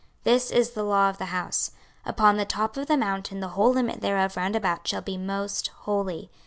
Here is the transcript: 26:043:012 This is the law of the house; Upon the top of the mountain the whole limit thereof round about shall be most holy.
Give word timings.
26:043:012 0.23 0.23
This 0.23 0.49
is 0.51 0.69
the 0.71 0.81
law 0.83 1.09
of 1.11 1.19
the 1.19 1.25
house; 1.25 1.71
Upon 2.07 2.37
the 2.37 2.43
top 2.45 2.75
of 2.75 2.87
the 2.87 2.97
mountain 2.97 3.39
the 3.39 3.49
whole 3.49 3.71
limit 3.73 4.01
thereof 4.01 4.35
round 4.35 4.55
about 4.55 4.87
shall 4.87 5.03
be 5.03 5.15
most 5.15 5.67
holy. 5.85 6.31